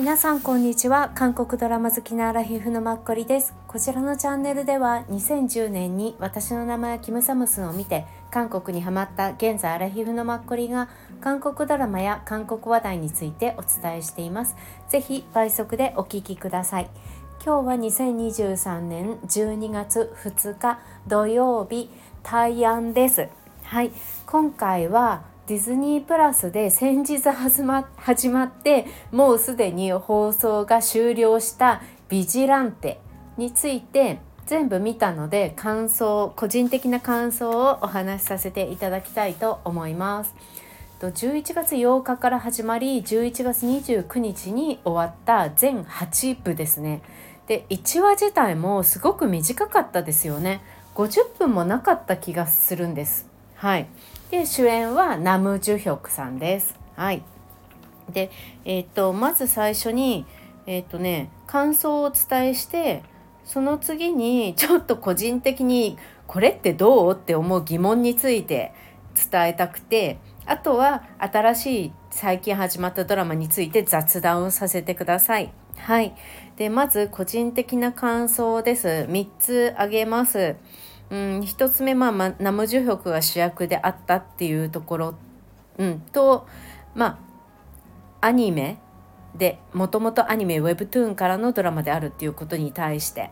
[0.00, 1.12] 皆さんこんにちは。
[1.14, 3.52] 韓国ドラマ好きなアラヒフのマッコリです。
[3.68, 10.88] こちらのチャンネルでは2010年に私の名前はキムサムスンを見て韓国にハマった現在アラヒフのマッコリが
[11.20, 14.56] 韓国ドラマや韓国話題についてお伝えしています。
[14.88, 16.88] ぜひ倍速でお聞きください。
[17.44, 21.90] 今日は2023年12月2日土曜日
[22.22, 23.28] 大安です。
[23.64, 23.92] はい。
[24.24, 33.00] 今回はディズニープラスで先日始ま始まってもうすでに放送が終了した「ビジランテ」
[33.36, 40.36] について全部見たので感想個人的な感想をお話しさせていただきたいと思います。
[41.00, 47.02] 11月8日から始まり11月29日に終わった全8部ですね。
[47.48, 50.62] で1話自体もすごく短かったですよね。
[50.94, 53.28] 50分もなかった気がするんです。
[53.56, 53.88] はい、
[54.30, 56.78] で主演はナム・ジュヒョクさんです。
[56.94, 57.22] はい、
[58.12, 58.30] で、
[58.64, 60.24] えーと、まず最初に、
[60.66, 63.02] えーとね、感想をお伝えして
[63.44, 67.14] その次にちょっと個人的にこれってどう？
[67.14, 68.72] って思う疑問について
[69.30, 75.52] 伝えたくてあとは新しい最近始まったドラマについて雑談をさせてください。
[75.76, 76.14] はい。
[76.56, 79.06] で、まず個人的な感想です。
[79.08, 80.54] 3つあげます。
[81.10, 85.14] うん、1つ目、まあ、まナムジュヒョクが主役であったっていうところ、
[85.78, 86.46] うん、と、
[86.94, 87.18] ま
[88.20, 88.78] あ、アニメ
[89.36, 93.30] でもともとアニメウェブトゥーンからのドラマであるっていうことに対して。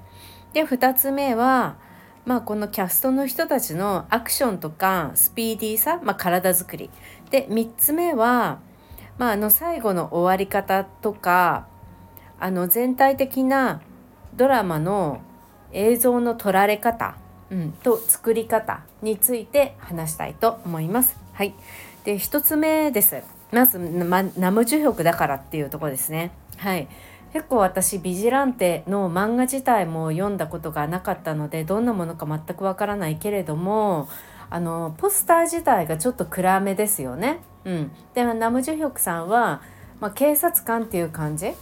[0.53, 1.77] で2つ目は、
[2.25, 6.91] まあ、このキャストの人たちのアクションとかスピーディーさ、まあ、体作り。
[7.31, 8.61] で3つ目は、
[9.19, 11.67] まあ、あの最後の終わり方とか
[12.41, 13.83] あの全体的な
[14.35, 15.21] ドラマの
[15.73, 17.17] 映像の撮られ方。
[17.51, 21.17] うん、と作り方について話したいと思います。
[21.33, 21.55] はい、
[22.05, 23.23] で1つ目です。
[23.53, 26.33] まず、ま、ナムジュヒョクだからっていうとこですね。
[26.59, 26.89] はい、
[27.33, 34.09] 結構私ビジランテの漫画自体も読んだことがなかったのでどんなものか全くわからないけれども
[34.51, 37.41] あのポスター自体がちょっと暗めですよね。
[37.65, 39.63] うん、でナムジュヒョクさんは、
[40.01, 41.53] まあ、警察官っていう感じ？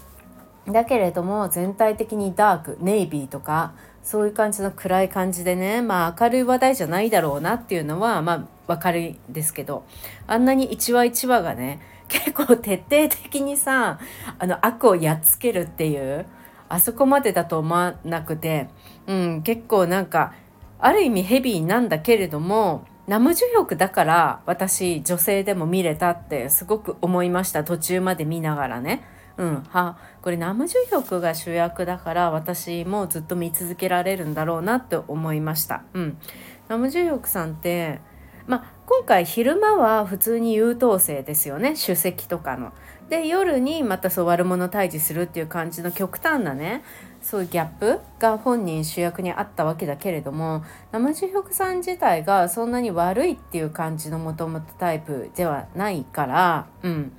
[0.68, 3.74] だけれども全体的にダークネイビーとか
[4.06, 9.84] そういう感じの暗い感じでねまあ明るい話題じゃないだろうなっていうのはまあ分かるんですけど
[10.28, 13.98] あんなに一話一話がね 結構徹底的にさ
[14.38, 16.24] あの悪をやっつけるっていう
[16.68, 18.68] あそこまでだと思わなくて、
[19.08, 20.34] うん、結構なんか
[20.78, 29.15] ある意味ヘビーなんだけれどもナムジュ欲だから私女性でも見れたってすごく思いました途中まで見ながらね。
[29.38, 35.82] うん、はこれナムジュヒョクが主役だから私もずっと見続けられるんだろうなって思いました。
[35.92, 36.18] うん、
[36.68, 38.00] ナムジュヒョクさんって
[38.46, 41.74] ま、今回昼間は普通に優等生ですよね。
[41.84, 42.72] 首席とかの。
[43.08, 46.82] で夜にまたそう悪者退治するっていう感じの極端なね
[47.22, 57.12] そういうギャップが本人主役にあったわけだけれども生地福さん自体がそんなに悪いっていう感じのもともとタイプではないから、うん、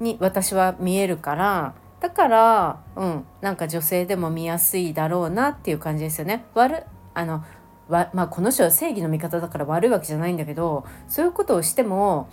[0.00, 6.44] に私は見えるからだからうんなんか女性でも見やすいだろうなっていう感じですよね。
[6.54, 6.84] 悪
[7.14, 7.44] あの
[7.88, 12.28] わまあこの人は正義の味方だから悪いわけじゃないんだけどそういうことをしても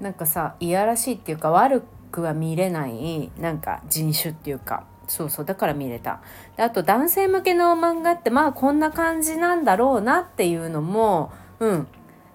[0.00, 6.20] なんかさいやらしいっていうか悪くは見れないなんか人種っていうかそうそうだから見れた
[6.56, 11.86] であと男性向けの漫画ってまあこんな感じなんだろうなっていうのもうん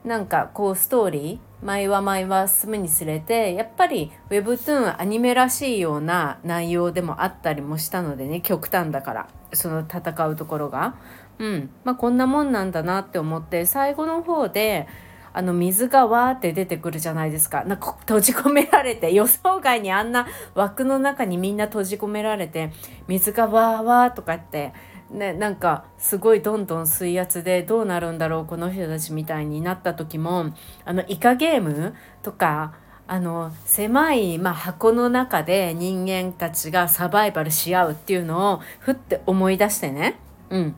[0.04, 10.96] なんかこうストーリー毎話毎話進むにつれてやっぱり Webtoon アニメらしいような内容でもあったりもしたのでね極端だからその戦うところが。
[11.40, 11.70] うん。
[11.84, 14.88] まあこんなもんなんだなって思って最後の方で
[15.32, 17.64] あの水がわーって出てくるじゃないですか。
[17.64, 22.72] なんか閉じ込められて予想外にあんな枠の中にみんな閉じ込められて
[23.08, 24.74] 水がわーわーとかって
[25.12, 30.54] ね、なんかすごいどんどん水圧でどうなるんだろうこの人たちみたいになった時も
[30.86, 32.76] あのイカゲームとか
[33.08, 40.20] あの狭い、まあ、箱の中で人間たちがサバイバルし合うっていうのをふって思い出してね、
[40.52, 40.76] うん、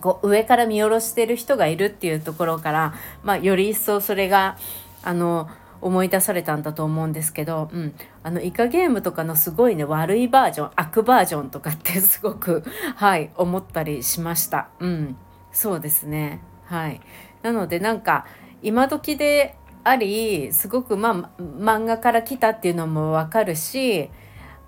[0.00, 4.56] こう上から見下ろしてる人がいるっていうところから、まあ、より一層それが
[5.02, 5.50] あの
[5.80, 12.64] 思い出されたんだと思うんですけど、うん、あのイカゲームとかのすごいね悪いバージョン悪バージョンとかってすごく
[12.96, 14.68] はい思ったりしました。
[14.80, 15.16] うん、
[15.52, 16.40] そうですね。
[16.64, 17.00] はい。
[17.42, 18.26] なのでなんか
[18.62, 24.10] 今時でありすごくまあ漫画から来たっていうのもわかるし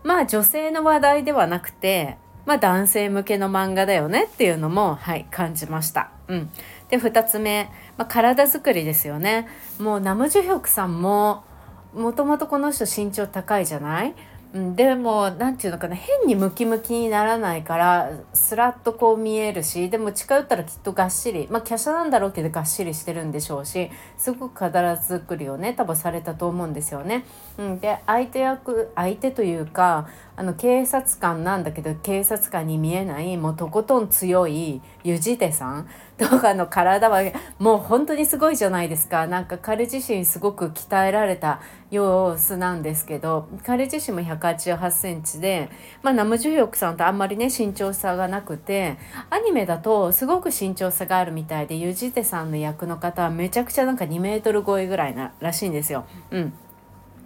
[0.04, 6.10] まあ女性の話題ではなくてまあ男性向けの漫画だよねっていうのもはい感じました。
[6.28, 6.50] うん、
[6.88, 9.46] で2つ目、まあ、体づくりですよね
[9.78, 11.44] もうナムジュヒョクさんも
[11.92, 14.14] もともとこの人身長高いじゃない？
[14.54, 27.26] うん、でも何て言うのかな変にムキムキにならないからスラッとこう見えるしでも近寄ったらきっとがっしりまあ華奢なんだろうけどがっしりしてるんでしょうしすごく体作りをね多分されたと思うんですよね。
[27.58, 30.08] うん、で相手役相手というか
[30.38, 35.88] あの警察官なんだけど警察官に見えないもうとことん強いユジテさん。
[36.18, 37.20] とかの体は
[37.60, 39.28] もう本当にすごいじゃないですか。
[39.28, 41.60] なんか彼自身すごく鍛えられた
[41.92, 45.70] 様子なんですけど彼自身も188センチで、
[46.02, 48.96] まあ、ナムジュヒョクさんとあんまりね身長差がなくて
[49.30, 56.04] アニメだとすごく身長差があるみたいでユジテさんの役の方はめちゃくちゃなんか2メートル超えぐらいならしいんですよ。
[56.32, 56.52] うん。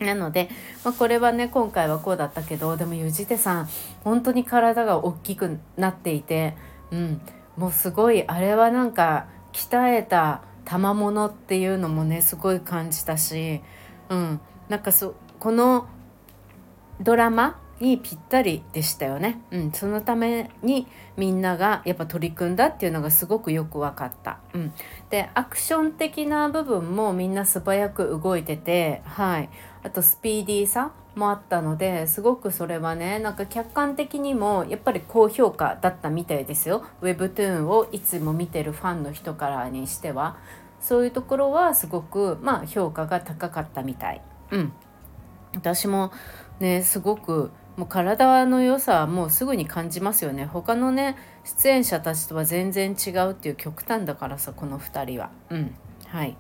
[0.03, 0.49] なので、
[0.85, 3.69] まあ、これはね今回はこうだったけどでもゆじてさん
[4.05, 6.55] 本当に体が大きくなっていて、
[6.91, 7.21] うん、
[7.57, 13.61] もうすごいあれはなんか鍛えた賜物っていうのもねすごい感じたし、
[14.09, 15.89] うん、なんかそこの
[17.01, 20.87] ドラマにぴったりでしたよね、うん、そのために
[21.17, 24.73] みんながやっぱ取り組んだっていうのがすごくよく分かった、うん、
[25.11, 29.51] でアクション的な部分もみんな素早く動いててはい。
[29.85, 36.85] あとスピーディーさもあったのですごくそれはねなんか客観的にもやっぱり高評価だったみたいですよ。
[37.03, 40.37] Webtoon をいつも見てるファンの人からにしては。
[40.81, 44.23] そういうところはすごくまあ評価が高かったみたい。
[44.53, 44.73] うん、
[45.55, 46.13] 私も
[46.61, 50.45] ねすごくもう体の良さはもうすぐに感じますよね。
[50.45, 55.31] 他のね出演者たちとは全然違うっていう極端だからさこの2人は。
[55.51, 55.75] うん。
[56.07, 56.37] はい。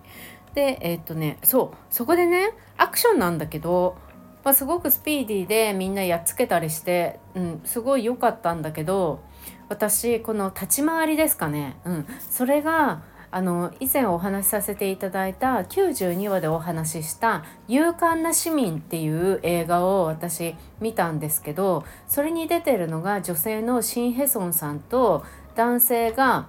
[0.54, 1.76] でえー、っとねそう。
[1.90, 3.96] そこでねアクションなんだけど、
[4.44, 9.20] まあ、すごくスピーディーでみんなやっつけたりして、うん、すごい良かったんだけど
[9.68, 13.02] 私この立ち回りですかね、うん、それが
[13.34, 25.24] あの以前お話しさせていただいた92話でお話しした「勇敢な市民」っていう映画を私見たんですけどそれに出てるのが女性のシン・ヘソンさんと
[25.54, 26.44] 男性が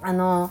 [0.00, 0.50] あの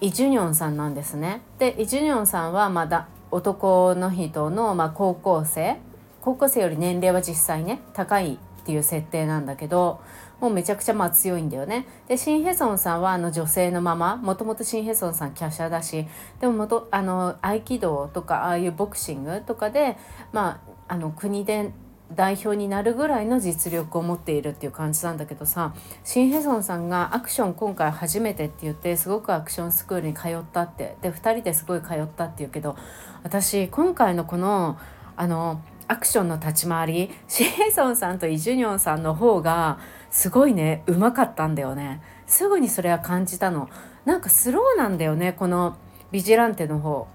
[0.00, 1.42] イ・ジュニョンさんなんですね。
[1.58, 5.76] でイ・ジュニョンさんはまだ男の人の、まあ、高校生
[6.22, 10.00] 高校生より年齢は実際ね高いっていう設定なんだけど
[10.40, 11.86] もうめちゃくちゃまあ強いんだよね。
[12.08, 16.06] でシン・ヘソンさんはあの女性のままもともとシン・ヘソンさん華奢だし
[16.40, 19.96] でも元あの合気道とかああいうボクシングとかで、
[20.32, 21.70] まあ、あの国で
[22.14, 32.76] 代表になるぐらいの実力を持っているっていう感じなんだけどさシン・ヘソンさんがアクション今回初めてって言ってすごくアクションスクールに通ったってで2人ですごい通ったって言うけど
[33.22, 34.78] 私今回のこの
[35.16, 39.78] あのアクションの立ち回りシン・ヘソンさんとイ・ジュニョンさんの方が
[40.10, 42.02] すごいねうまかったんだよね。
[42.26, 43.68] すぐにそれは感じたの。
[44.04, 45.76] なんかスローなんだよねこの
[46.10, 47.06] ビジランテの方。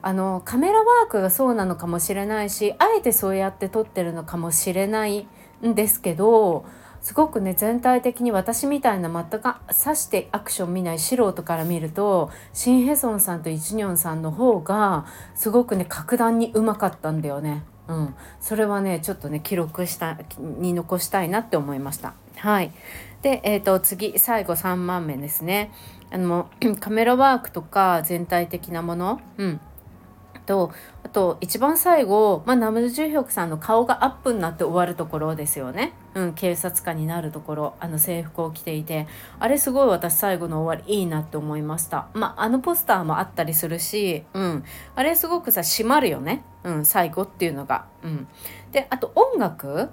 [0.00, 5.26] あのカメラワークがそうなのかもしれないしあえてそうやって撮ってるのかもしれない
[5.66, 6.64] んですけど
[7.00, 17.64] すごくね全体的に私みたいな全くさしてアクション見ない素人から見るとシン・ヘソンさんとイ・ジュニョンさんの方がすごくね格段にうまかったんだよね。
[17.88, 22.14] うん、それはねちょっとね記録したに残したいなって思いました。
[22.36, 22.70] はい、
[23.22, 25.72] で、えーと、次最後3番目ですね。
[26.10, 26.48] あの
[26.80, 29.60] カメラワークとか全体的なもの、うん、
[30.48, 30.72] と
[31.04, 39.06] あと一番最後、まあ、ナムジュヒョクさんの顔がアップになって終わるところですよね、うん、警察官になるところあの制服を着ていて。
[39.38, 42.08] あれすごい私最後の終わりいいなって思いました。
[42.14, 44.64] まああのポスターもあったりするし、うん、
[44.94, 48.28] あれすごくさ締まるよね、うん、最後っていうのが、うん、
[48.72, 49.90] であと音楽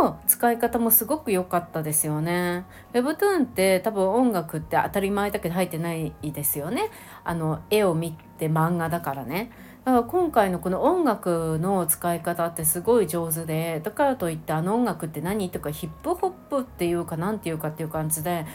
[0.00, 2.64] の使い方もすごく良かったですよね。
[2.92, 6.90] Webtoon って多分音楽って当たり前だけど入ってないですよね。
[7.24, 9.50] あの絵を見て漫画だからね。
[9.86, 18.46] だから今回のこの音楽の使い方ってすごい上手でだからといってあの音楽って何とかヒップホップっていうか何ていうかっていう感じで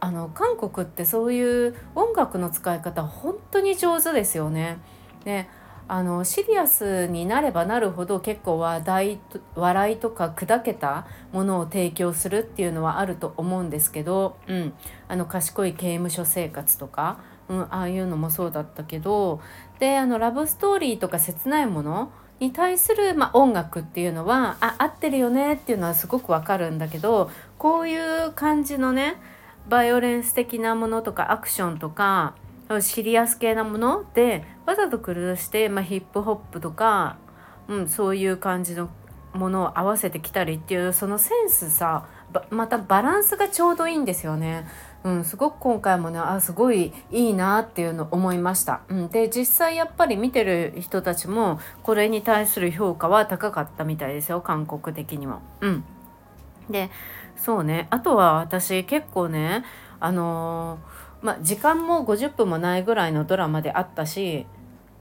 [0.00, 4.76] あの韓国ってそういう音楽の使い方本当に上手ですよね。
[5.24, 5.48] で
[5.88, 9.20] あのシリアスになればなるほど結構話題
[9.54, 14.74] 笑いとか砕けたものを提供するっていうのはあると思うんですけど、うん、
[15.08, 19.40] あの賢い刑務所生活とかうん、ああいうのもそうだったけど
[19.78, 29.16] であのラブストーリーとか切ないものに対する、まあ、音楽っていうのはあ合ってるよねっていうのはすごくわかるんだけどこういう感じのね
[29.68, 32.34] バイオレンス的なものとかアクションとか
[32.80, 37.16] シリアス系なものでわざと崩して、まあ、ヒップホップとか、
[37.68, 38.90] うん、そういう感じの
[39.32, 42.06] ものを合わせてきたりっていうそのセンスさ
[42.50, 44.66] またバランスがちょうどいいんですよね。
[45.06, 48.80] うん、すごく今回もねあすごいいいなっていうの思いました。
[48.88, 55.42] うん、で実際やっぱり見てる人たちもこれに対する評価は高かったみたいですよ韓国的にも。
[55.60, 55.84] うん、
[56.68, 56.90] で
[57.36, 59.64] そうねあとは私結構ね
[60.00, 64.44] あのー、まあ時間も50分もないぐらいのドラマであったし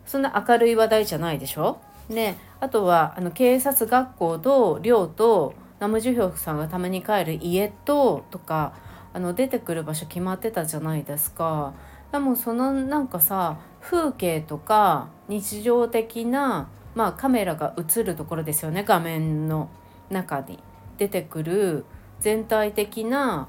[0.06, 1.80] そんな明るい話題じゃないでしょ？
[2.10, 8.74] ねあとはあの警察学校と寮とナムジュヒョクさんがたまに帰る家ととか
[9.16, 11.74] あの出てくる場所決まってたじゃないですか。
[12.12, 19.70] でもそのなんかさ風景とか日常的な、まあ、カメラが映るところですよね画面の
[20.10, 20.60] 中に
[20.98, 21.86] 出てくる
[22.20, 23.48] 全体的な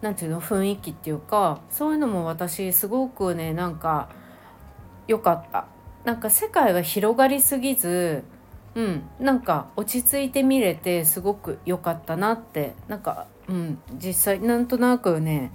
[0.00, 4.10] 何て言うの雰囲気っていうかそういうのも私すごくねなんか
[5.06, 5.66] 良かった
[6.04, 8.24] なんか世界が広がりすぎず
[8.78, 9.02] うん。
[9.18, 12.74] なんか落ち着いて見れてすごく良かったなって。
[12.86, 13.78] なんかうん。
[13.94, 15.52] 実際なんとなくね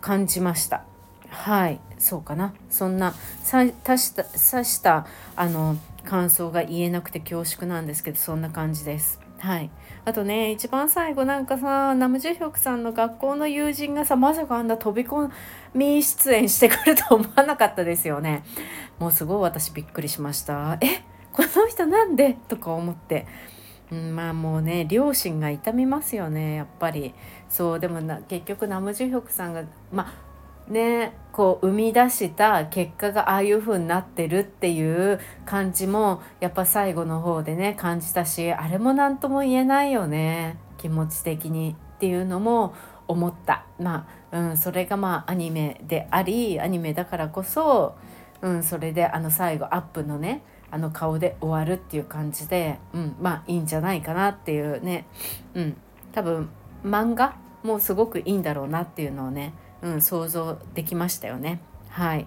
[0.00, 0.82] 感じました。
[1.28, 1.80] はい。
[1.98, 2.54] そうかな。
[2.70, 3.12] そんな
[3.44, 9.20] 刺した刺したあの感想が言えなくて恐縮なんですけどそんな感じです。
[9.38, 9.70] はい。
[10.06, 15.30] あとね一番最後なんかさナムジュヒョクさんの学校の友人がさまさかあんな飛び込
[15.74, 18.44] み出演してくると思わなかったですよね。
[18.98, 20.78] もうすごい私びっくりしました。
[20.80, 21.15] え？
[21.36, 23.26] この人なんでとか思って、
[23.92, 27.14] うん、まあもうね両親が痛みますよねやっぱり。
[27.48, 30.12] そうでもな結局ナムジュヒョクさんがま
[30.68, 42.74] あねこう生み出した結果がああいう風になってるっていう感じもやっぱ最後の方でね感じたしあれも何とも言えないよね気持ち的にっていうのも
[43.08, 43.64] 思った。
[43.78, 47.94] まあ、うん、それがまあアニメでありアニメだからこそ、
[48.42, 55.06] うん、それであの最後アップのねあの顔で終わるっていう感じで、うん、まあいいんじゃないかなっていうね、
[55.54, 55.76] うん、
[56.12, 56.48] 多分
[56.84, 61.60] 漫画もすごくいいんだろうなっていうのをねうん、想像できましたよね。
[61.88, 62.26] はい、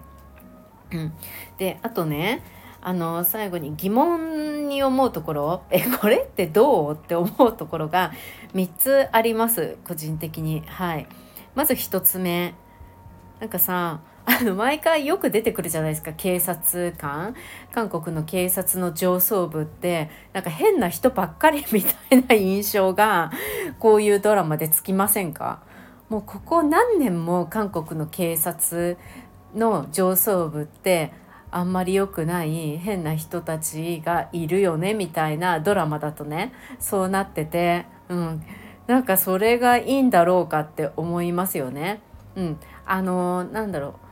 [0.91, 1.13] うん、
[1.57, 2.43] であとね
[2.81, 5.63] あの最後に疑問に思うところ。
[5.69, 8.13] えこれってどうって思うところが
[8.53, 10.63] 3つあります個人的に。
[10.65, 11.07] はい、
[11.55, 12.53] まず1つ目。
[13.39, 17.33] なんかさあの毎回よく出てくるじゃないですか警察官。
[17.73, 23.31] 韓国の警察の上層部ってなんか変な人ばっかりみたいな印象が
[23.79, 25.63] こういうドラマでつきませんか？
[26.09, 28.97] もうここ何年も韓国の警察
[29.55, 31.11] の上層部って
[31.49, 38.43] あんまり良くない変な人たちがいるよねみたいなドラマだとねそうなってて、うん、
[38.85, 42.01] なんかそれがいいんだろうかって思いますよね。
[42.35, 44.08] うん、あのなんだろう。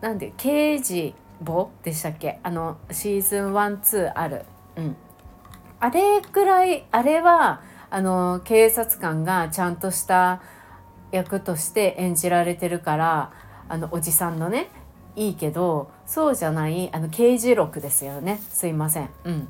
[0.00, 2.38] なんで刑事簿でしたっけ？
[2.42, 4.44] あのシーズン12ある。
[4.76, 4.96] うん、
[5.78, 10.40] あれぐらいあれはあの警察官がちゃんとした
[11.12, 13.32] 役として演じられてるから
[13.68, 14.68] あのおじさんのね
[15.16, 18.40] いいけどそうじゃないあの刑事録ですよね。
[18.48, 19.10] すいません。
[19.24, 19.48] うん。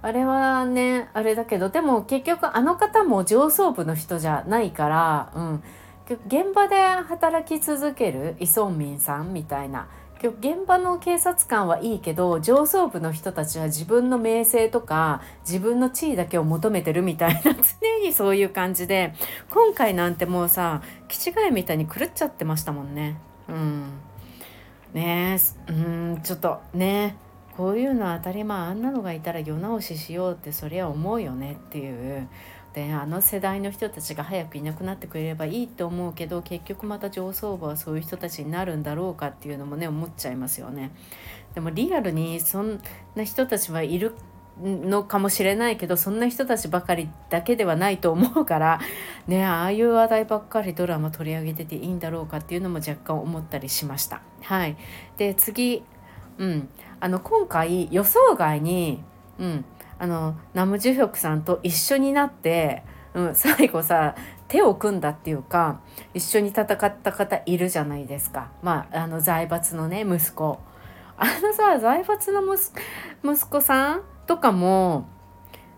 [0.00, 5.62] あれはねあれだけどでも結局あの方も上層部の人じゃないから、うん、
[6.26, 9.88] 現場で働き続けるイ・ソンミンさんみたいな。
[10.22, 17.40] 現場の警察官はいいけど上層部の人たちは自分の名声とか自分の地位だけを求めてるみたいな。
[17.42, 17.52] 常
[18.00, 19.14] にそういう感じで
[19.50, 23.18] 今回なんてもうさ気違いみたいに狂っちゃってましたもんね。
[23.48, 23.84] うん。
[24.92, 27.16] ねえうんちょっとね
[27.56, 32.28] こういうのは当たり前あんなのがいたら世直ししようってそりゃ思うよねっていう。
[32.74, 40.90] であの世代の人たちが早くいなくなってくれればいいって思うけど結局また上層部はそういう人たちになるんだろうかっていうのもね思っちゃいますよね。
[41.54, 42.80] でもリアルにそん
[43.14, 44.14] な人たちはいる
[44.60, 48.80] のかもしれないけどそんな人たちばかりだけではないと思うから
[49.26, 54.22] ねああいう話題ばっかりドラマ取り上げてていいんだろうかっていうのも若干思ったりしました。
[54.42, 54.76] はい、
[55.16, 55.82] で次、
[56.38, 56.68] うん、
[57.00, 59.02] あの今回予想外に、
[59.38, 59.64] うん、
[60.02, 62.82] あのナム・ジュヒョクさんと一緒になって、
[63.14, 64.16] うん、 最後さ
[64.48, 65.78] 手を組んだっていうか
[66.12, 70.58] 一緒に戦った方いるじゃないですか、まあ、あの財閥のね息子。
[71.16, 75.06] あのさ財閥の息子さんとかも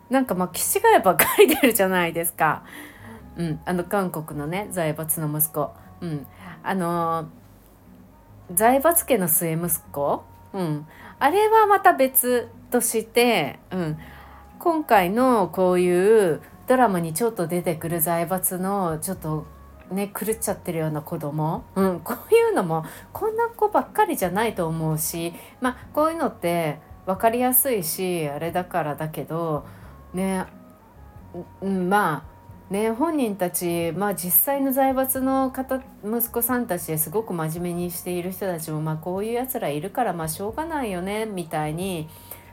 [0.09, 2.62] なんかまあ気違いばっかり出るじゃないですか。
[3.37, 5.71] うん、あの韓国のね財閥の息子。
[6.00, 6.26] うん、
[6.62, 7.28] あの
[8.54, 10.87] 財閥家の末息子、うん、
[11.19, 13.99] あれはまた別として、うん、
[14.64, 19.44] 今回のこういうドラマにちょっと出てくる財閥のちょっと
[19.90, 25.35] ね狂っちゃってるような子供、うん、こういうのもこんな子ばっかりじゃないと思うし。
[25.61, 29.66] まあこういうのって分かりやすいしあれだからだけど
[30.14, 30.47] ね、
[31.61, 42.09] うん、まあね、本人たち、まあ、実際の財閥の方息子さんたちですごく真面目にしている人たちも、まあ、こういうやつらいるからまあしょうがないよねみたいに、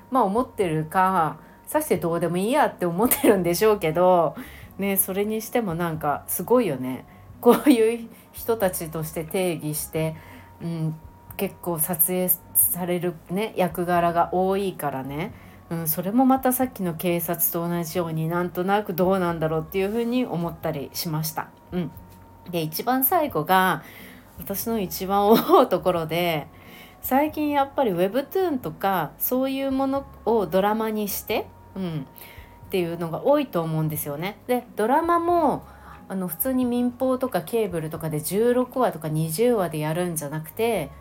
[0.10, 1.50] まあ、思ってるか。
[1.72, 4.36] さしてどうでもいいやって思ってるんでしょうけど、
[4.78, 7.06] ね、それにしてもなんかすごいよね。
[7.40, 10.18] こういう人たちとして定義して、
[10.62, 10.96] うん、
[11.38, 15.34] 結構撮影される、ね、役柄が多いからね。
[15.70, 21.48] うん、それもまたさっきの警察と同じようになんとなくどうなんだろうっていうふうに思ったりしました。
[21.72, 21.92] うん、
[22.52, 23.82] で一番最後が
[24.40, 26.48] 私の一番思うところで
[27.02, 32.06] 最近やっぱり Webtoon とかそういうものをドラマにして、うん、
[32.68, 34.40] っていうのが多いと思うんですよね。
[34.48, 35.66] でドラマも
[36.08, 40.92] あの普通に民放とかケーブルとかで16話とか20話でやるんじゃなくて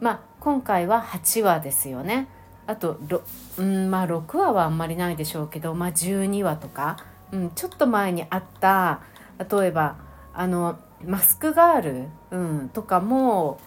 [0.00, 2.28] まあ今回は8話ですよね。
[2.66, 2.98] あと
[3.58, 6.96] うんまあ6話はあんまりないでしょうけど、まあ、12話とか、
[7.30, 9.00] うん、ちょっと前にあった
[9.38, 9.96] 例えば
[10.32, 13.60] あのマスクガール、うん、とかも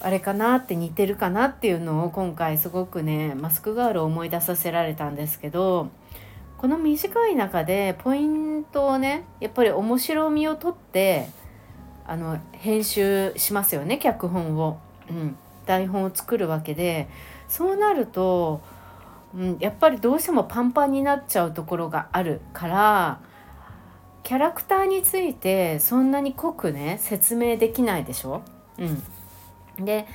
[0.00, 5.90] あれかなって似てるかなっていうのを今回すごくねマスクガールを思い出させられたんですけど
[6.58, 11.26] この短い中でポイントをねやっぱり面白みをとって
[12.06, 14.78] あの編集しますよね脚本を、
[15.08, 17.08] うん、台本を作るわけで
[17.48, 18.60] そうなると、
[19.36, 23.20] うん、やっぱりどうしてもパンパンになっちゃうところがあるから
[24.24, 28.42] キャラクターについてそんなに濃くね説明できないでしょ？
[28.78, 29.02] うん、
[29.84, 30.06] で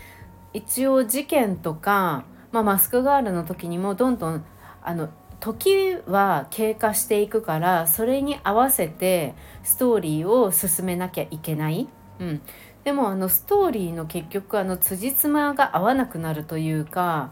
[0.54, 4.46] 一応事件とか、まあ、マスクガールの時にもどんどん
[4.82, 5.10] あの
[5.40, 11.88] 時は経過していくからそれに合わせてストーリーを進めなきゃいけない。
[12.20, 12.42] うん、
[12.84, 17.32] でもあのストーリーの結局あの辻褄が合わなくなるというか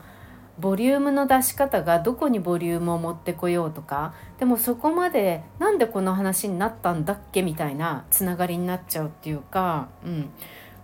[0.59, 10.29] ボリュームの出し方がどこにボリュームを持ってこようとかでもそこまでなんでこの話になったんだっけみたいなつながりになっちゃうっていうか、うん、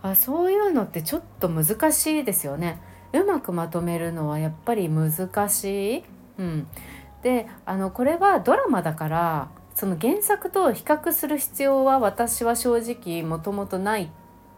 [0.01, 2.81] あそういうのってちょっと難しいですよね。
[3.13, 6.03] うまくまとめるのはやっぱり難しい。
[6.39, 6.67] うん、
[7.21, 14.11] であのこれはドラマだからその原作と比較する必要は私は正直もともとない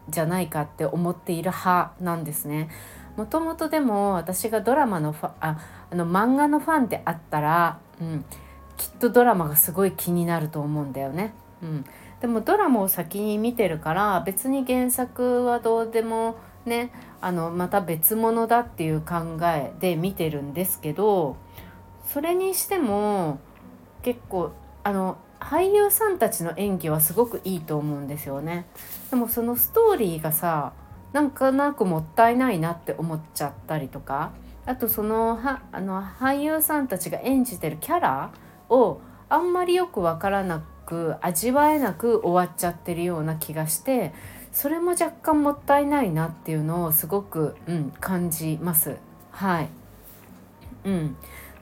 [0.08, 2.68] じゃないかって思っている派なんですね。
[3.16, 5.58] もともとでも私がドラマのファあ
[5.90, 8.24] あの漫画のファンであったら、うん、
[8.76, 11.32] きっとドラマがすごい気になると思うんだよね。
[11.62, 11.84] うん、
[12.24, 21.36] でもドラマを先に見てるから別に原作はどうでもねあのまた別物だっていう考えで見てるんですけど
[22.06, 23.40] それにしても
[24.00, 24.52] 結構
[24.84, 28.64] あの俳優さんたちの演技はすごくいいと思うんですよね。
[29.10, 30.72] でもそのストーリーがさ
[31.12, 34.32] なんかなくもったいないなって思っちゃったりとか
[34.64, 38.30] あとそのはあの俳優さんたちが演じてるキャラ
[38.70, 44.12] をあんまりよく分からなくく味わえなく終わっちゃってるような気がして
[44.52, 48.96] それも若干もったいないなっていうのをすごく、うん、感じます。
[49.32, 49.68] はい、
[50.84, 51.16] うん、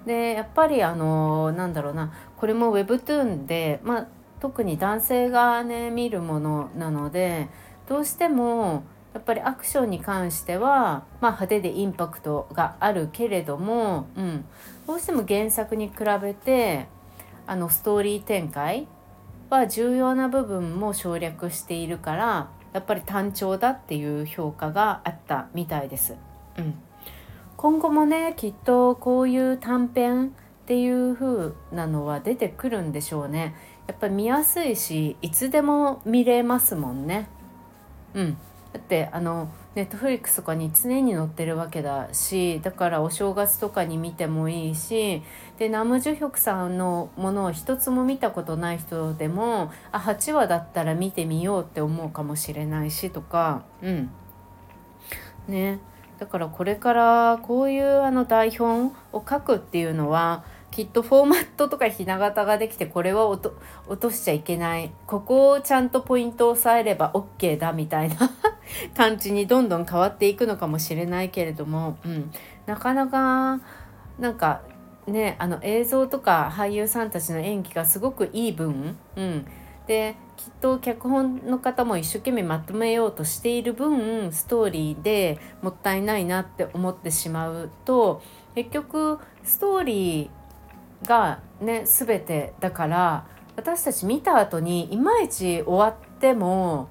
[0.04, 2.12] でやっぱりあのなんだろうな。
[2.36, 4.08] これも Webtoon で、まあ、
[4.40, 7.48] 特に男性がね見るものなので
[7.88, 14.44] どうしてもやっぱりアクションに関しては、まあ、派手でインパクトがあるけれども、うん、
[14.86, 16.88] どうしても原作に比べて
[17.46, 18.86] あのストーリー展開
[19.52, 26.16] は重要な部分も省略しているからやっぱり単調だっていう評価があったみたいです。
[26.56, 26.74] うん、
[27.58, 30.30] 今後もねきっとこういう短編っ
[30.64, 33.54] ていう風なのは出てくるんでしょうね。
[33.86, 37.28] やっぱ見やすいしいつでも見れますもんね。
[38.14, 38.38] うん。
[38.72, 45.22] だってあのネットフリックスとかに常に載ってるわけだしだからお正月とかに見てもいいし
[45.58, 54.10] でナム・ジュヒョクさんのものを一つも見たことない人でもあ8話だったら見てみようって思うかもしれないしとかうん。
[55.48, 55.80] ね。
[56.18, 63.50] だからこれからこういうあの台本を書くっていうのはきっとフォーマットとかひな形ができてこれは落
[64.00, 64.90] としちゃいけない。
[65.06, 68.16] ここをちゃんとポイントを押さえれば OK だみたいな
[68.96, 72.30] 感じにどんどん変わっていくのかもしれないけれども、うん、
[72.66, 73.60] なかなか
[74.18, 74.62] なんか
[75.06, 79.46] ねあの映像とか俳優さんたちの演技がすごくいい分、うん、
[79.86, 88.22] できっと脚本の方も一生懸命まとめようとしている分ストーリーでもったいないなって思ってしまうと
[88.54, 90.41] 結局ストーリー
[91.06, 96.88] がね全てだから私たち見た後にいまいち終わっても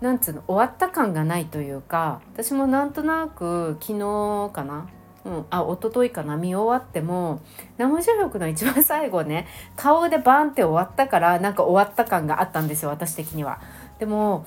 [0.00, 4.88] なんつうの終わった感がないというか私もなんとなく昨日かな
[5.22, 7.42] うん、あ一昨日かな見終わっても
[7.76, 13.60] 生女力の一番最後ね顔でバンって終わったからなんか終わった感があったんですよ私的には。
[13.98, 14.46] でも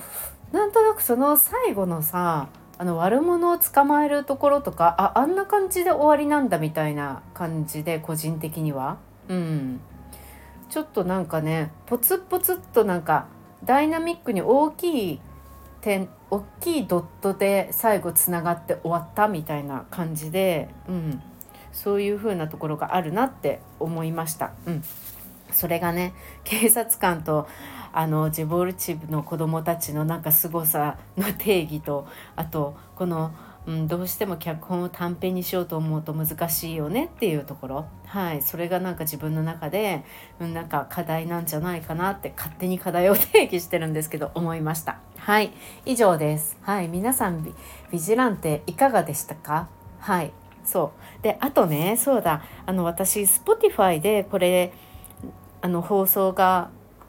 [0.50, 2.48] なんとなくその最後のさ
[2.84, 8.98] あの悪者を捕まえるところとかああんな感じで終わりなんだみたいな感じで個人的には。
[9.26, 9.80] うん、
[10.68, 13.26] ちょっとなんかねポツポツっとなんか
[13.64, 15.20] ダイナミックに大きい
[15.80, 21.22] 点大きいドットで最後つながって終わったみたいな感じで、うん、
[21.72, 24.52] そういう風なところがあるなって思いました。
[24.66, 24.84] うん、
[25.52, 26.12] それがね
[26.44, 27.48] 警察官と
[27.94, 33.32] あのジボルチブの子どもたちのなんか凄さの定義とあとこの
[33.66, 40.04] うん、どうしても脚本を短編にしようと思うと難しいよねっていうところ、はい、それがなんか自分の中で、
[40.38, 44.98] うん、なんか課題なんじゃないかなって勝手に課題を定義してるんですけど思いました。
[45.16, 45.50] はい、
[45.86, 46.58] 以上です。
[46.60, 47.54] はい、皆さんビ
[47.90, 49.68] ビジランテいかがでしたか？
[49.98, 54.74] はい、そうであとねそうだあの私 Spotify でこれ
[55.62, 56.68] あの放送が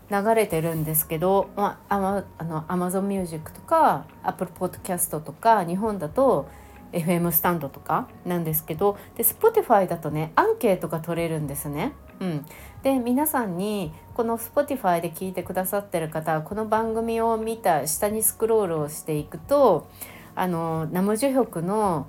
[0.10, 6.48] 流れてるんですけど、まあ、あの Amazon Music とか Apple Podcast とか日本だと
[6.92, 11.94] FM スタンドとかなんですけどで Spotify だとねアンケートが取れるんですね。
[12.22, 12.46] うん、
[12.84, 19.90] で皆さんにこの Spotify で聞いてくださってる方この番組を見た下にスクロールをしていくと
[20.34, 22.08] あのナムジュヒョクの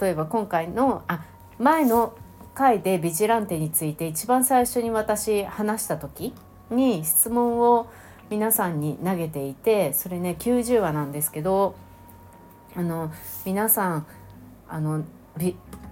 [0.00, 1.24] 例えば今回のあ
[1.58, 2.14] 前の
[2.54, 6.34] 回でビジランテについて一番最初に私話した時
[6.70, 7.90] に質問を
[8.30, 11.74] 皆さんに投げていてそれね90話なんですけど
[12.76, 13.10] あの
[13.44, 14.06] 皆さん
[14.68, 15.04] あの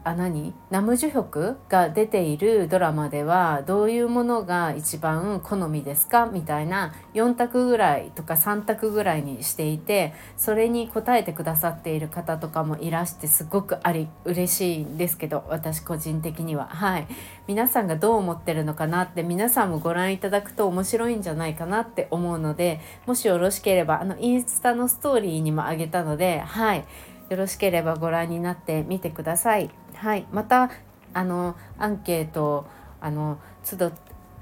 [0.07, 0.55] あ何？
[0.71, 6.27] ナムジュヒョクが出ているドラマではどういうものが一番好みですか？
[6.27, 16.67] みたいな4択ぐらいとか3択ぐらいにしていてそれに答えてくださっている方とかもいらしてすごくあり嬉しいんですけど私個人的には。
[16.67, 17.09] はい。
[17.49, 26.85] 皆さんがどう思ってるのかなって皆さんもご覧いただくと面白いんじゃないかなって思うのでもしよろしければあのインスタのストーリーにもあげたのではい。
[27.29, 29.69] よろしければご覧になってみてください。
[29.97, 30.71] はい、また
[31.13, 32.67] あのアンケート
[33.01, 33.93] あの都度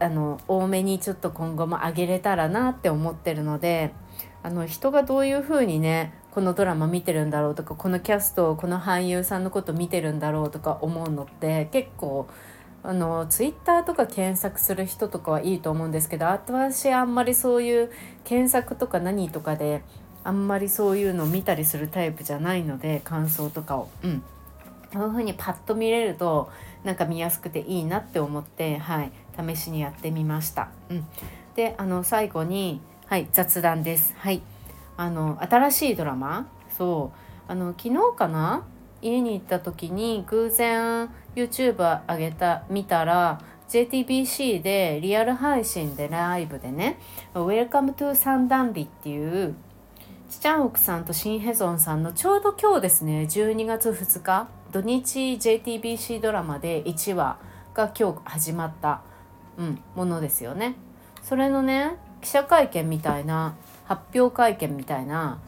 [0.01, 3.93] あの多めにちょっと今後も上げれたらなって思ってるので
[4.43, 12.27] あの人がどういうふうにねこのドラマ見てるんだろうとかこのキャストこの俳優さんのこと見てるんだろうとか思うのって結構
[12.83, 17.91] あのツイッターとか検索する人とかはいいと思うんですけど私あんまりそういう
[18.25, 19.83] 検索とか何とかで
[20.25, 23.89] あんまりそういうのを見たりするタイプじゃないので感想とかを。
[24.03, 24.23] うん
[24.95, 26.51] そういう風にパッと見れると
[26.85, 30.69] なんか見やすくていいなって思って、はい、試しにやってみました。
[30.89, 31.07] うん、
[31.57, 34.15] であの最後に、はい、雑談です。
[34.17, 34.41] はい、
[34.97, 36.49] あの新しいドラマ。
[36.71, 37.19] そう。
[37.51, 38.65] あの昨日かな？
[39.03, 46.99] 家に行った時に偶然 YouTube 上げた見たら JTBC でリアル配信でライブでね
[47.35, 49.55] 「Welcome to サンダンリ」っていう
[50.31, 54.49] チチャンオクさんとシンヘゾンさんのちょうど今日ですね12月2日。
[54.75, 57.39] 土日 JTBC ドラマで1話
[57.75, 59.03] が今日始まった、
[59.57, 60.75] うん、ものですよね。
[61.23, 65.39] それのね記者会見みたいな発表会見みたいな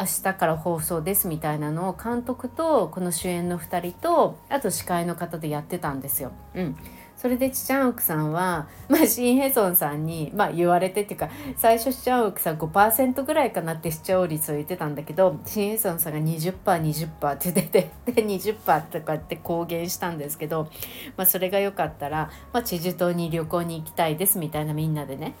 [0.00, 6.32] 明日から放送ですみたいなのを監督とこの主演の2人とあと司会の方でやってたんですよ。
[6.56, 6.76] うん、
[7.22, 20.68] それでチチャンウクさんは、まあ、シンヘソンさんに、まあ、言われてっていうか最初チチャンウクさん5%ぐらいかなって視聴率を言ってたんだけどシンヘソンさんが 20%20% 20って出てで20%とかって公言したんですけど、
[21.16, 25.36] まあ、それが良かったら、まあ、チジュ島に旅行に行きたいですみたいなみんなでね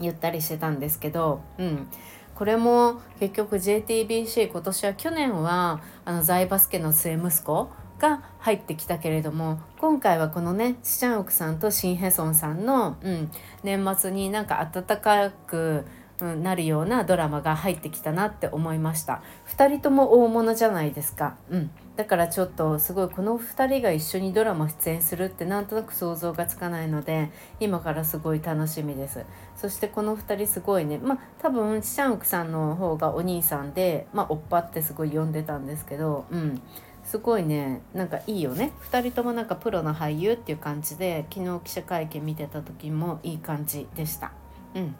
[0.00, 1.86] 言ったりしてたんですけど、うん、
[2.34, 13.30] これも結局 JTBC 今年は去年はあの財バスケの末息子が入ってきたけれども今回はこのねシチャンオクさんとシンヘソンさんの、うん、
[13.62, 15.84] 年末になんか温かく、
[16.20, 19.22] なるようなドラマが入ってきたなって思いました。
[19.46, 27.30] 2人とも大物じゃないですか、うん、だからちょっとすごいこの2人が一緒にドラマ出演するってなんとなく想像がつかないので
[27.60, 29.24] 今からすごい楽しみです。
[29.54, 30.98] そしてこの2人すごいね。
[30.98, 36.60] まあ多分シチャンオクさんの方がお兄さんでまあおっぱってすごい呼んでたんですけどうん。
[37.08, 38.72] すごいねなんかいいよね。
[38.90, 44.32] 2人ともなんかプロの俳優っていう感じで昨日記者会見見てた時もいい感じでした。
[44.74, 44.94] うん。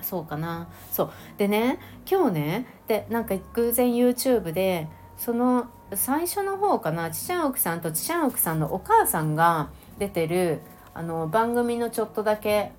[0.00, 0.68] そうかな。
[0.90, 1.10] そう。
[1.36, 1.78] でね
[2.10, 4.88] 今日ねでなんか偶然 YouTube で
[5.18, 10.62] その最初の方かなチシャンオクさんとチシャンオクさんのお母さんが出てる
[10.94, 12.72] あの番組のちょっとだけ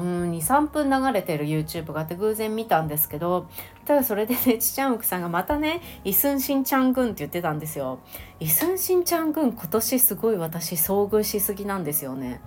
[0.00, 3.48] 23分流れてる YouTube があって偶然見たんですけど
[3.84, 8.00] ただそれでね ちちゃんうくさんがまたねイスンシンちゃん軍って言ってたんですよ。
[8.40, 12.40] イスンシンちゃん軍今年すごい私遭遇しすぎなんですよね。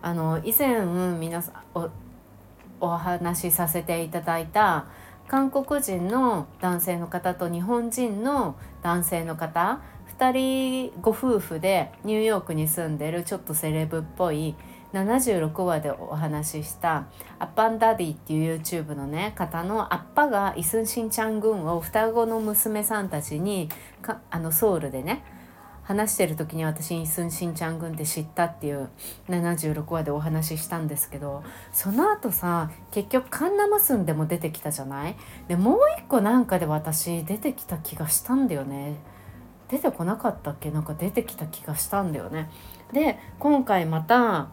[0.00, 0.84] あの以前
[1.18, 1.90] 皆さんお
[2.80, 4.86] お話しさせていただいた
[5.26, 9.80] 韓国人の男性の方と日本人の男性の方
[10.18, 14.54] 2人ご夫婦でニューヨークに住んでるちょっとセレブっぽい
[14.92, 17.06] 76話でお話しした
[17.38, 23.68] アッパンダディっていう YouTube のね方のアッパがイスンシンチャン軍を双子の娘さんたちに
[24.00, 25.22] かあのソウルでね
[25.82, 28.90] 話してる時に私イスンシンチャン軍って知ったっていう
[29.28, 35.16] 76話でお話ししたんですけどその後さ結局カンナムスンでも出てきたじゃない？
[35.48, 38.96] でもう一個なんかで私出てきた気がしたんだよね。
[39.68, 40.70] 出てこなかったっけ？
[40.70, 42.50] なんか出てきた気がしたんだよね。
[42.92, 44.48] で今回また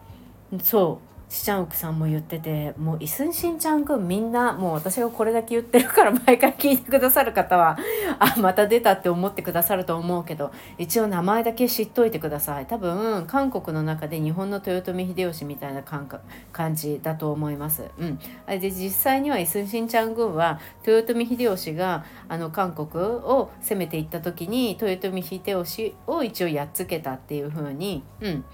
[0.62, 1.16] そう。
[1.28, 7.76] しちゃんうくさんも言っててもうイスンシンちゃんくんみんなもう私がこれだけ言ってるから毎回聞いてくださる方は
[8.20, 12.66] あまた出たって思ってくださると思うけど一応名前だけ知っといてください。
[12.66, 17.90] 多分韓国の中で日本の豊臣秀吉みたいな感覚感じだと思います。
[17.98, 28.44] うん、で実際にはイスンシンちゃん軍は豊臣秀吉があの韓国を攻めていった時に豊臣秀吉を一応やっつけたっていう風にうん。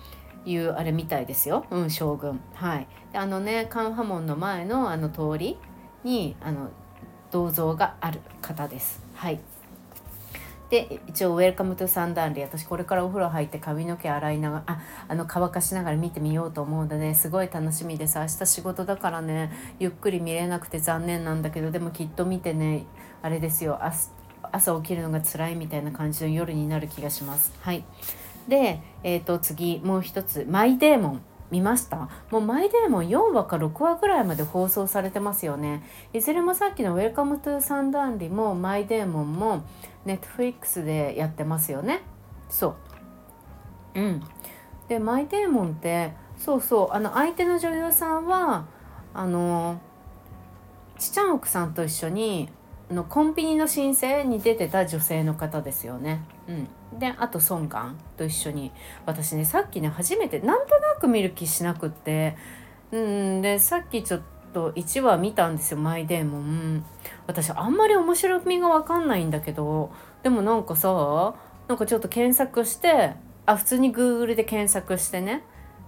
[0.44, 2.40] いうあれみたいですよ、うん、将軍。
[2.55, 2.87] はい。
[3.12, 5.59] であのねカンハモンの前のあの通り
[6.05, 6.70] にあの
[7.31, 9.02] 銅像がある方です。
[9.14, 9.40] はい。
[10.70, 18.18] で一応「ウェルカムトゥサンダンリ」私これからお風呂入って髪の毛洗いながらああの乾かしながら見てみようと思うので、ね、すごい楽しみです。
[18.18, 22.87] 明日仕事だからねゆっくり見れなくて残念なんだけどでもきっと見てね
[23.20, 23.78] あれですよ。
[24.50, 27.52] 朝起きるのが辛いみたいな感じの夜になる気がします。
[27.61, 27.85] はい。
[28.48, 32.09] で、えー、と次もう一つ「My Demon」見ました？
[32.31, 35.83] もう My Demon 4話か6話ぐらいまで放送されてますよね。
[36.12, 39.62] いずれもさっきの「Welcome to サムダルリ」も My Demon も
[40.05, 42.00] Netflix でやってますよね。
[42.48, 42.74] そ
[43.94, 44.00] う。
[44.00, 44.22] うん。
[44.88, 48.64] でマイデーモンってそうそうあの相手の女優さんは
[49.14, 49.78] あの
[50.98, 52.48] ちちゃん奥さんと一緒に
[52.90, 56.22] のコンビニの申請に出てた女性の方ですよね。
[56.93, 58.73] うん、であとソンガンと一緒に。
[59.07, 62.37] 私ねさっきね初めてなんとなく見る気しなくって。
[62.91, 64.21] うんでさっきちょっ
[64.53, 66.85] と1話見たんですよマイデーモン。
[67.27, 69.91] 私あんまり面白みが分かんないんだけど。
[70.23, 71.35] でもなんかさ
[71.69, 73.15] なんかちょっと検索して
[73.47, 75.43] あ普通に Google で検索してね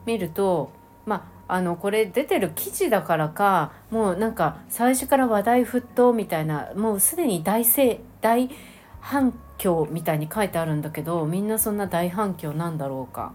[0.06, 0.72] 見ると
[1.06, 7.64] まああのこれ出てる記事だからかもうなんか最初から話題沸騰みたいなもうすでに大
[8.20, 8.50] 大
[9.00, 13.32] 反響みたいに書いてあるんだけどみんなそんな大反響なんだろうか。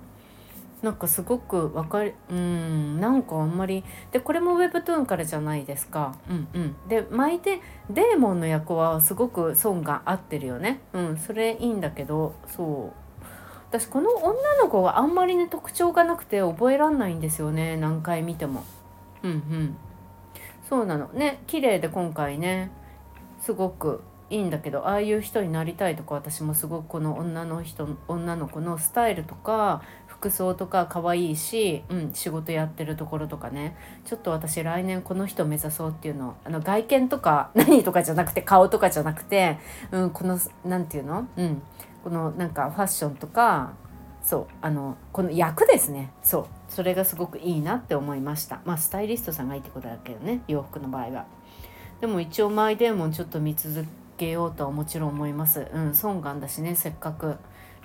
[0.81, 6.15] なんかすごく分かりうんなんかあんまりでこれも Webtoon からじゃないですか。
[6.29, 6.75] うんうん。
[6.87, 10.79] で巻いてデーモンの役はすごく損が合ってるよね。
[10.93, 13.25] うんそれいいんだけどそう。
[13.69, 17.75] 私この女の子があんまりね特徴がなくて覚えらんないんですよね。
[17.75, 18.63] 何回見ても。
[19.21, 19.77] うんうん。
[20.69, 21.07] そうなの。
[21.09, 22.71] ね綺麗で今回ね
[23.41, 33.75] すごくいいんだけどああいう人になりたいとか私もすごくこの女の人女の子のスタイルとか服装とか可愛いし、うん、仕事やってるところとかね。
[34.05, 39.57] ちょっと私来年この人目指そうっていうのあの外見とか 何とかじゃなくて顔とかじゃなくて、
[39.91, 41.61] うん、この何て言うの、うん、
[42.03, 43.73] このなんかファッションとか
[44.21, 46.11] そうあのこの役ですね。
[46.21, 46.45] そう。
[46.67, 48.61] それがすごくいいなって思いました。
[48.65, 51.25] まあスタイリストさんがいいってことだけどね洋服の場合は。
[52.01, 53.85] でも一応マイデーモンちょっと見続
[54.19, 55.67] けようとはもちろん思います。
[55.73, 57.37] うんソンガンだしねせっかく。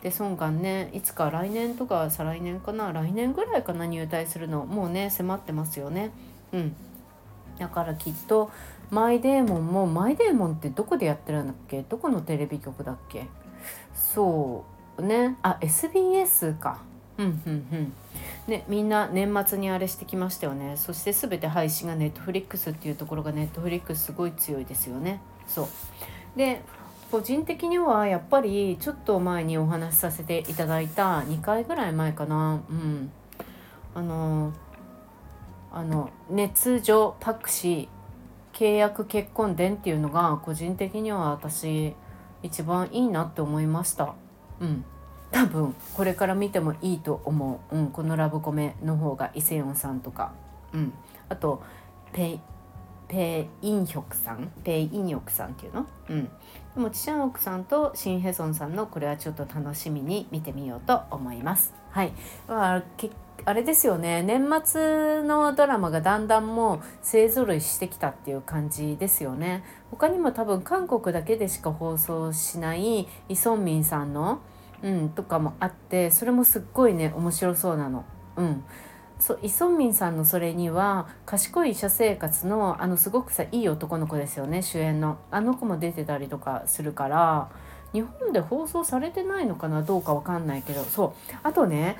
[0.03, 6.11] でソンガンねいつか来年とか再来年かな来年ぐらいかな入隊するのもうね迫ってますよね。
[6.53, 6.77] うん。
[7.59, 8.51] だからきっと
[8.91, 11.83] マイデーモンもマイデーモンってどこでやってるんだっけ？
[11.89, 13.29] どこのテレビ局だっけ？
[13.95, 14.65] そ
[14.99, 15.37] うね。
[15.43, 16.79] あ SBS か。
[17.17, 17.93] うんうんうん。
[18.47, 20.77] ねみんな年末にあれしてきましたよね。
[20.77, 25.21] そして全て配信がネットフリックスっていうところがネットフリックスすごい強いですよね。
[25.47, 25.69] そう。
[26.37, 26.63] で
[27.11, 32.61] 個人的にはやっぱりちょっと前にお話しさせていただいた2回ぐらい前かな。
[32.69, 33.13] うん。
[33.95, 34.53] あの
[35.71, 41.95] あの熱女パクシー契約結婚伝っていうのが個人的には私
[42.43, 44.15] 一番いいなって思いました。
[44.61, 44.85] うん。
[45.31, 50.33] 多分これから見てもいいと思う、うん、このラブコメの方がイセヨンさんとか、
[50.73, 50.93] うん、
[51.29, 51.61] あと
[52.13, 52.41] ペイ
[53.09, 55.87] ペイインヒョクさんペイインヒョクさんっていうの？
[56.09, 56.25] うん。
[56.25, 56.31] で
[56.81, 61.73] もチシャンオクさんとシンヘソンさんのこれはちょっと楽しみに見てみようと思います。
[61.91, 62.13] はい、
[62.49, 62.83] まあ、
[63.45, 64.23] あれですよね。
[64.23, 69.63] 年末のドラマがだんだんもう勢ぞろいしてきたっていう感じですよね。
[69.91, 74.41] 他にも多分韓国だけでしか放送しないイ・ソンミンさんの、
[74.83, 78.05] うん、とかもあってそれもすっごいね面白そうなの。
[78.37, 78.65] うん。
[79.19, 85.19] そイ・ソンミンさんのそれには賢い医者生活のあのすごくさいい男の子ですよね主演の。
[85.31, 87.49] あの子も出てたりとかするから
[87.93, 91.35] 日本で放送されてないのかなどうかわかんないけどそう。
[91.43, 91.97] あとね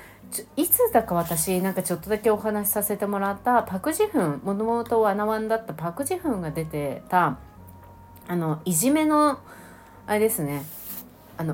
[0.57, 7.37] いつだか私なんかちょっとだけお話しさせてもらったパク・ジフンもともとワナワンだったパク・ジフンが出てた
[8.27, 9.39] あのいじめの
[10.07, 10.65] あれですね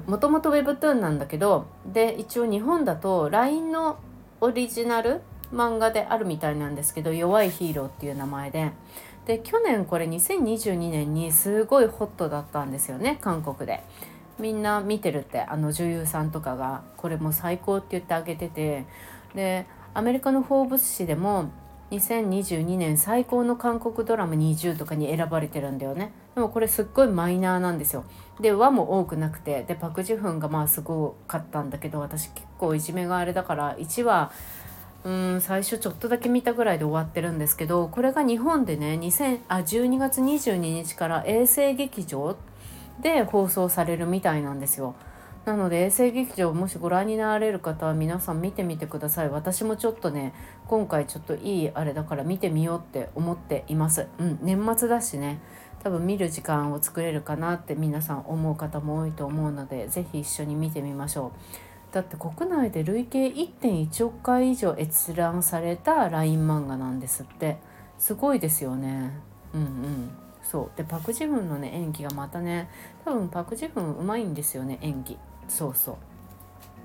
[0.08, 4.00] もともと Webtoon なんだけどで一応日本だと LINE の
[4.40, 5.22] オリジナル
[5.54, 8.72] 漫画であるみたいなんですけど「弱いヒーロー」っていう名前で。
[9.26, 13.84] で去年これ2022年にすごいホットだったんですよね韓国で。
[14.40, 16.82] みんな見てるってあの女優さんとかが。
[16.98, 18.86] これも最高って言ってあげてて。
[19.36, 21.50] でアメリカの「フォーブス」誌でも
[21.92, 26.14] 2022年最高の韓国ドラマ20とかに選ばれてるんだよね。
[26.34, 28.06] でもこれすっごいマイナーなんですよ。
[28.40, 29.64] で和も多くなくて。
[29.64, 34.32] でパク・ジュフンがまあすごかったんだけど私結構いじめがあれだから1話
[35.04, 42.38] うん最初ちょっとだけ見たぐらいで終わってるんですけどこれが日本でね2000あ12月22日から衛星劇場
[43.02, 44.96] で放送されるみたいなんですよ。
[45.44, 49.30] なので衛星劇場もしご覧になられる方は皆さん見てみてください。
[49.30, 50.34] 私もちょっとね
[50.68, 54.08] 今回ちょっといいあれだから見てみようって思っています。
[54.20, 55.40] うん年末だしね
[55.84, 61.71] 多分見る時間を作れるかなって皆さん思う方も多いと思うので是非一緒に見てみましょう。
[61.92, 67.58] だって国内で累計1.1億回以上閲覧された LINE 漫画なんですって。
[68.00, 69.12] すごいですよね。
[69.54, 70.10] うんうん。
[70.42, 70.78] そう。
[70.78, 72.70] でパク・ジフンのね演技がまたね
[73.06, 75.18] 多分パク・ジフンうまいんですよね演技。
[75.48, 75.96] そうそう。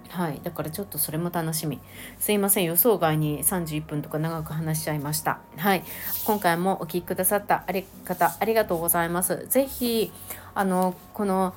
[0.09, 0.41] はい。
[0.43, 1.81] だからちょっとそれも楽しみ。
[2.19, 2.65] すいません。
[2.65, 5.39] 予想外に31分とか長く話しちゃいました。
[5.57, 5.85] はい。
[6.27, 9.47] 今回もお聴きくださったあり方ありがとうございます。
[9.49, 10.13] 是非
[10.55, 11.55] あのこの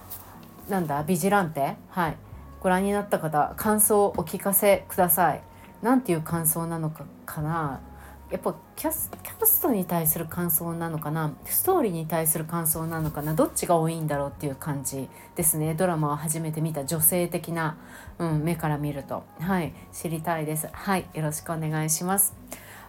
[0.70, 1.76] なんだビジランテ？
[1.90, 2.16] はい。
[2.62, 5.42] ご覧になった方感想をお聞かせください。
[5.82, 7.82] 何ていう感想なのかかな？
[8.30, 11.34] やっぱキャスキャストに対する感想なのかな？
[11.46, 13.34] ストーリーに対する感想なのかな？
[13.34, 15.74] どっちが多いんだろうっていう感じですね。
[15.74, 17.78] ドラマを初めて見た女性的な、
[18.18, 19.24] うん、目から見ると。
[19.40, 19.74] はい。
[19.94, 20.68] 知りたいです。
[20.72, 21.06] はい。
[21.14, 22.36] よろしくお願いします。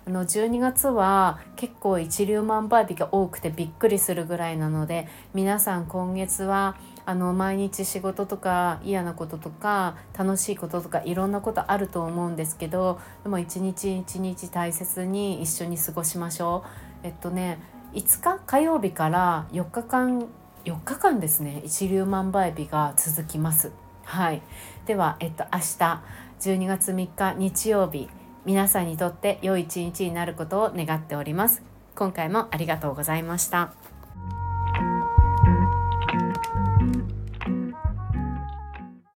[0.07, 6.77] あの12月は結構一粒万倍日が多くてびっくりするぐらいなので皆さん今月は
[7.11, 16.69] あの毎日仕事とか嫌なこととか楽しいこととかいろんなことあると思うんですけどでも一日一日大切に一緒に過ごしましょう。
[17.03, 17.59] えっとね
[17.95, 20.29] 5日火曜日から4日間
[20.65, 23.73] 4日間ですね一粒万倍日が続きます。
[24.05, 24.41] はい、
[24.87, 26.03] では、えっと、明日
[26.41, 28.09] 12月3日日曜日
[28.45, 31.65] 皆さんにとって良い一日になることを願っております。
[31.97, 33.80] 今回もありがとうございました。